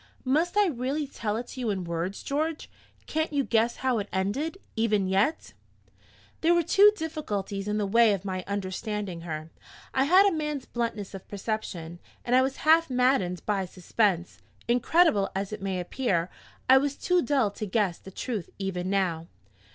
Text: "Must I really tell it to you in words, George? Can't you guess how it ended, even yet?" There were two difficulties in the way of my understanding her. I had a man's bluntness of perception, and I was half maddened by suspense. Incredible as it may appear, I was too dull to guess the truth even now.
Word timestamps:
"Must 0.25 0.57
I 0.57 0.65
really 0.65 1.05
tell 1.05 1.37
it 1.37 1.45
to 1.49 1.59
you 1.59 1.69
in 1.69 1.83
words, 1.83 2.23
George? 2.23 2.71
Can't 3.05 3.31
you 3.31 3.43
guess 3.43 3.75
how 3.85 3.99
it 3.99 4.09
ended, 4.11 4.57
even 4.75 5.05
yet?" 5.07 5.53
There 6.41 6.55
were 6.55 6.63
two 6.63 6.91
difficulties 6.95 7.67
in 7.67 7.77
the 7.77 7.85
way 7.85 8.11
of 8.13 8.25
my 8.25 8.43
understanding 8.47 9.21
her. 9.21 9.51
I 9.93 10.05
had 10.05 10.25
a 10.25 10.31
man's 10.33 10.65
bluntness 10.65 11.13
of 11.13 11.27
perception, 11.27 11.99
and 12.25 12.35
I 12.35 12.41
was 12.41 12.57
half 12.65 12.89
maddened 12.89 13.45
by 13.45 13.65
suspense. 13.65 14.39
Incredible 14.67 15.29
as 15.35 15.53
it 15.53 15.61
may 15.61 15.79
appear, 15.79 16.31
I 16.67 16.79
was 16.79 16.95
too 16.95 17.21
dull 17.21 17.51
to 17.51 17.67
guess 17.67 17.99
the 17.99 18.09
truth 18.09 18.49
even 18.57 18.89
now. 18.89 19.27